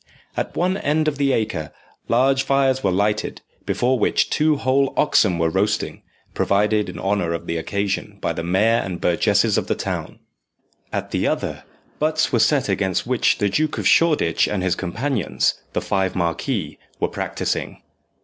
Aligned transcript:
At 0.35 0.55
one 0.57 0.77
end 0.77 1.07
of 1.07 1.19
the 1.19 1.31
Acre 1.31 1.71
large 2.07 2.41
fires 2.41 2.83
were 2.83 2.89
lighted, 2.89 3.41
before 3.67 3.99
which 3.99 4.31
two 4.31 4.55
whole 4.57 4.95
oxen 4.97 5.37
were 5.37 5.51
roasting, 5.51 6.01
provided 6.33 6.89
in 6.89 6.97
honour 6.97 7.33
of 7.33 7.45
the 7.45 7.57
occasion 7.57 8.17
by 8.19 8.33
the 8.33 8.41
mayor 8.43 8.77
and 8.79 8.99
burgesses 8.99 9.59
of 9.59 9.67
the 9.67 9.75
town; 9.75 10.17
at 10.91 11.11
the 11.11 11.27
other, 11.27 11.65
butts 11.99 12.31
were 12.31 12.39
set 12.39 12.67
against 12.67 13.05
which 13.05 13.37
the 13.37 13.47
Duke 13.47 13.77
of 13.77 13.87
Shoreditch 13.87 14.47
and 14.47 14.63
his 14.63 14.73
companions, 14.73 15.61
the 15.73 15.81
five 15.81 16.15
marquises, 16.15 16.77
were 16.99 17.07
practising. 17.07 17.83